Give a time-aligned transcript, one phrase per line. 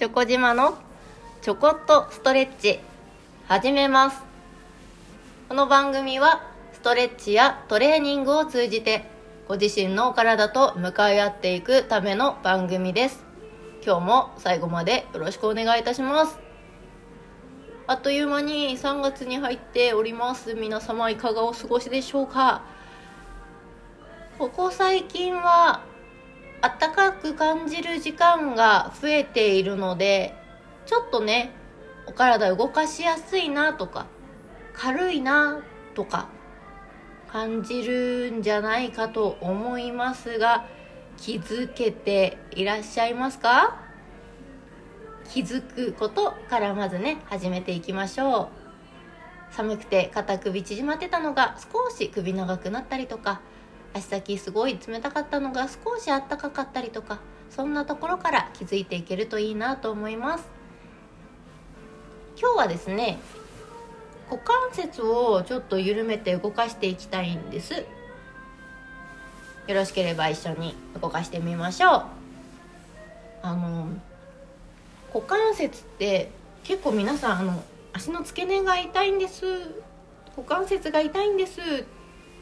[0.00, 0.78] チョコ島の
[1.42, 2.80] ちょこっとストレッチ。
[3.48, 4.22] 始めます。
[5.46, 6.42] この番組は
[6.72, 9.04] ストレッチやトレーニングを通じて
[9.46, 13.22] ご自身のお体と向かい合っていくための番組です。
[13.84, 16.38] 今日も最後までよろしくお願いいたします。
[17.86, 20.54] あっという間に3月に入っております。
[20.54, 22.62] 皆様いかがお過ごしでしょうか？
[24.38, 25.82] ここ最近は
[26.62, 30.34] 暖かく感じる時間が増えているので
[30.86, 31.52] ちょっとね
[32.06, 34.06] お体動かしやすいなとか
[34.74, 35.62] 軽いな
[35.94, 36.28] とか
[37.28, 40.66] 感じるんじゃないかと思いますが
[41.16, 43.78] 気づけていらっしゃいますか？
[45.28, 48.50] 気づくことからまずね始めていきましょ
[49.50, 49.54] う。
[49.54, 53.40] 寒くて肩首縮まってたのが少し首長くなったりとか
[53.94, 60.44] 足先すごい冷たかったのが少しあったかかったりとかそんなところから気づいていけるといいなと思います。
[62.40, 63.18] 今日はですね
[64.30, 67.74] 股関節をちょっと緩めて動かしていきたいんです。
[69.66, 72.02] よろしければ一緒に動かしてみましょう。
[73.42, 73.88] あの
[75.12, 76.30] 股関節って
[76.62, 79.44] 結構皆さんあの足の付け根が痛いんです。
[80.36, 81.64] 股関節が痛いんですっ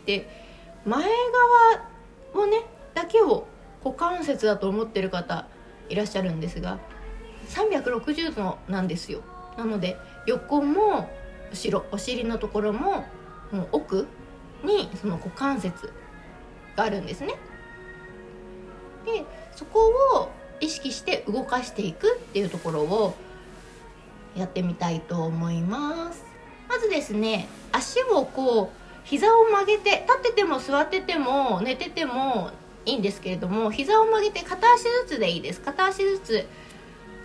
[0.05, 0.48] て
[0.89, 1.05] 前
[2.34, 3.47] 側をねだけを
[3.84, 5.47] 股関節だと思ってる方
[5.89, 6.78] いらっしゃるんですが
[7.50, 9.20] 360度なんですよ。
[9.56, 11.09] なので横も
[11.50, 13.05] 後ろお尻のところも
[13.53, 14.06] もう奥
[14.64, 15.92] にその股関節
[16.77, 17.34] があるんですね。
[19.05, 23.14] でそこを意識して動かしていくっていうところを
[24.36, 26.25] やってみたいと思います。
[26.69, 32.51] まずですね足をこう膝を曲げて立ってても座ってても寝てても
[32.85, 35.61] いいんですけれども膝を曲げて片足ずつでいいです。
[35.61, 36.47] 片足ずつ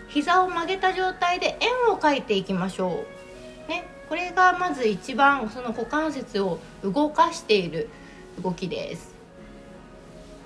[0.09, 3.03] 膝を曲げた状態で円を描いていきましょ
[3.67, 3.69] う。
[3.69, 3.85] ね。
[4.09, 7.89] これがまず一番その股関節を動かしている
[8.43, 9.13] 動きです。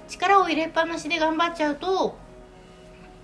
[0.07, 2.18] 力を入れっぱなしで頑張っちゃうと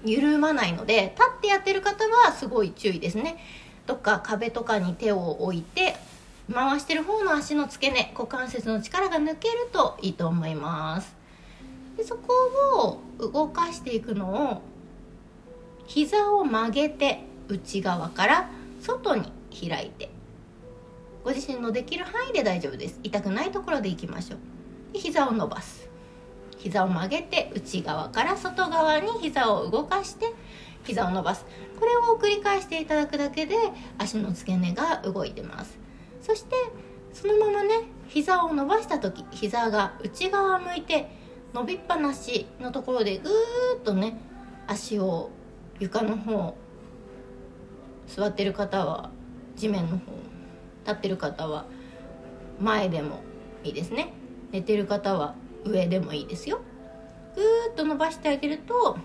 [0.04, 3.38] 緩まないので立ってやってる方はすごい注意ですね。
[3.86, 5.96] どっか壁とかに手を置いて
[6.52, 11.16] 回してる方の足の付け根股関節の力が抜けるといいと思います。
[11.96, 12.34] でそこ
[13.20, 14.62] を動かしていくのを
[15.86, 18.50] 膝を曲げて内側から
[18.82, 20.10] 外に開いて
[21.24, 23.00] ご自身のできる範囲で大丈夫です。
[23.04, 24.94] 痛くないところでいきましょう。
[24.94, 25.88] で膝を伸ばす。
[26.58, 30.34] 膝を曲げて内側から外側に膝を動かして
[30.84, 31.46] 膝を伸ばす。
[31.80, 33.56] これを繰り返していただくだけで
[33.98, 35.83] 足の付け根が動いてます。
[36.24, 36.56] そして
[37.12, 41.12] そのままね膝を伸ばした時膝が内側向いて
[41.54, 43.32] 伸びっぱなしのところでぐー
[43.80, 44.20] っとね
[44.66, 45.30] 足を
[45.80, 46.56] 床の方
[48.08, 49.12] 座ってる方は
[49.56, 50.14] 地面の方
[50.86, 51.66] 立ってる方は
[52.60, 53.20] 前でも
[53.64, 54.14] いいですね。
[54.52, 55.36] 寝てる方は
[55.66, 56.62] 上でもいいですよ。
[57.36, 58.98] ぐーっと伸ばしてあげると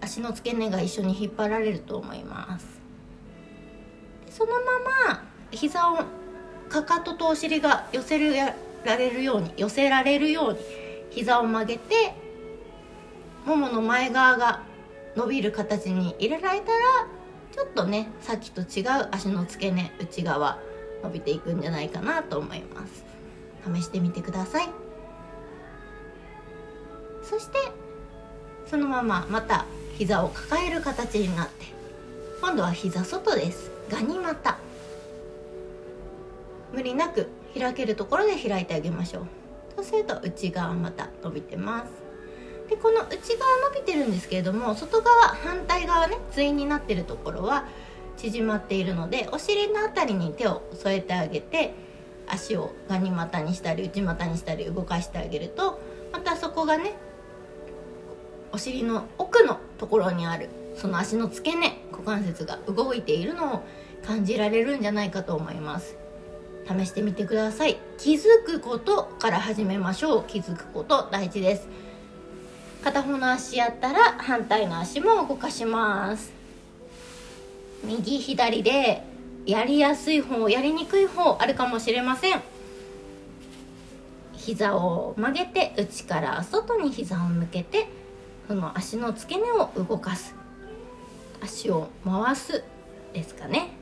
[0.00, 2.80] 足の付け根が一緒に引っ張られると思います。
[4.30, 4.58] そのま
[5.08, 5.98] ま膝を
[6.68, 8.18] かかととお尻が寄せ
[8.84, 10.58] られるように寄せられるように
[11.10, 12.14] 膝を曲げて
[13.46, 14.62] ももの前側が
[15.16, 16.78] 伸びる形に入れられたら
[17.50, 20.58] ちょっとねさっきと違う足の付け根内側
[21.02, 23.04] 伸びていくんじゃないかなと思います。
[23.74, 24.68] 試してみてください。
[27.22, 27.58] そして
[28.66, 29.64] そのまままた
[29.96, 31.66] 膝を抱える形になって
[32.40, 33.70] 今度は膝外です。
[33.90, 34.67] ガニ股。
[36.72, 39.26] 無理なく開けるところで開いてあげましょう。
[39.76, 42.08] そうすると内側また伸びてます。
[42.68, 47.66] でこの内側伸びてるんですけれども外側反対側ね対になってるところは
[48.16, 51.72] 縮まっているのでお尻の辺りに手を添えてあげて
[52.26, 55.80] 足をガニ股にしたり内股にしたり動かしてあげると
[56.12, 56.94] またそこがね
[58.52, 63.62] お尻の奥のところにあるその足の付け根股関節が動いているのを
[64.04, 65.96] 感じられるんじゃないかと思います。
[66.68, 67.78] 試してみてください。
[67.96, 70.24] 気づくことから始めましょう。
[70.26, 71.66] 気づくこと大事です。
[72.84, 76.30] 片方の足やったら反対の足も動かします。
[77.82, 79.02] 右左で
[79.46, 82.42] やりやすい方やりにくい方あるかもしれません。
[84.34, 87.88] 膝を曲げて内から外に膝を向けて
[88.46, 90.34] その足の付け根を動かす。
[91.42, 92.62] 足を回す
[93.14, 93.77] ですかね。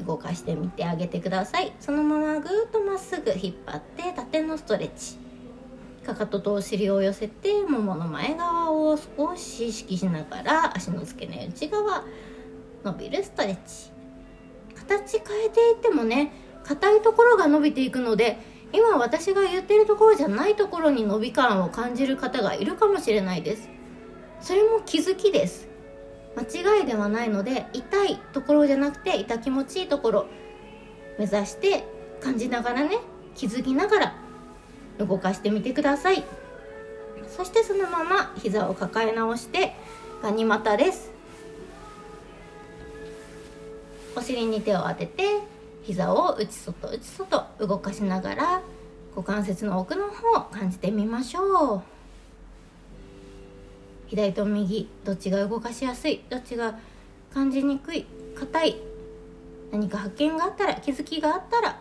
[0.00, 1.72] 動かしてみてあげてください。
[1.80, 5.18] そのままぐーっとまっすぐ引っ張って縦のストレッチ。
[6.04, 12.04] かかととお尻を寄せてももの前側を少し意識しながら足の付け根内側
[12.82, 13.90] 伸びるストレッチ。
[14.74, 16.32] 形変えていってもね
[16.64, 18.38] 硬いところが伸びていくので
[18.72, 23.68] 今私が言ってるところじゃないところに伸び感を感じる方がいるかもしれないです。
[24.40, 25.69] それも気づきです。
[26.80, 30.26] いではないので痛いところじゃなくて痛気持ちいいところ
[31.18, 31.84] 目指して
[32.20, 32.98] 感じながらね
[33.34, 34.14] 気づきながら
[34.98, 36.24] 動かしてみてください。
[37.28, 39.74] そしてそのまま膝を抱え直して
[40.22, 41.12] ガニ股です
[44.16, 45.22] お尻に手を当てて
[45.82, 48.62] 膝を内外内外動かしながら
[49.14, 51.99] 股関節の奥の方を感じてみましょう。
[54.10, 56.76] 左と右どっちが動かしやすいどっちが
[57.32, 58.76] 感じにくい硬い
[59.70, 61.78] 何か発見があったら気づきがあったら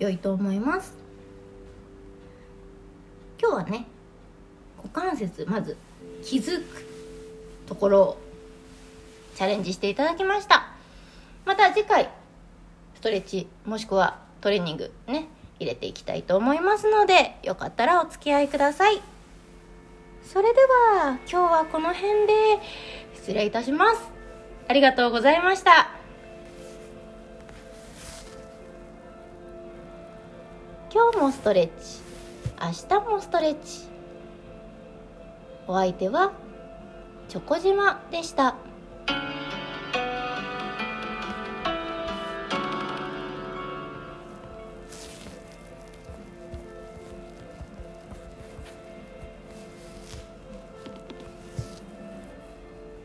[0.00, 0.98] 良いと思います。
[3.40, 3.86] 今日はね
[4.76, 5.76] 股関節まず
[6.24, 6.84] 気づく
[7.66, 8.18] ところを
[9.36, 10.72] チャレンジしていただきました。
[11.44, 12.10] また次回
[12.96, 15.28] ストレッチもしくはトレーニングね
[15.60, 19.00] 入れていきたいと思いますのでよかったらお付き合いください。
[20.22, 20.60] それで
[20.94, 22.32] は今日はこの辺で
[23.14, 24.02] 失礼いたします。
[24.68, 25.90] ありがとうございました。
[30.92, 32.00] 今日もストレッチ。
[32.60, 33.88] 明日もストレッチ。
[35.66, 36.32] お相手は
[37.28, 38.69] チョコ島でした。